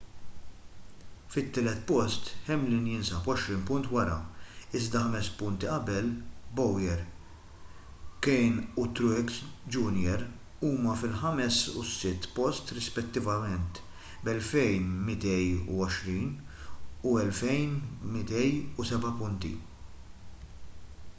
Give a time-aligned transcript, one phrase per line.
[1.33, 4.15] fit-tielet post hamlin jinsab għoxrin punt wara
[4.79, 6.07] iżda ħames punti qabel
[6.59, 7.03] bowyer.
[8.27, 9.37] kahne u truex
[9.75, 10.25] jr.
[10.69, 13.83] huma fil-ħames u s-sitt post rispettivament
[14.31, 16.29] b’2,220
[17.13, 19.51] u 2,207 punt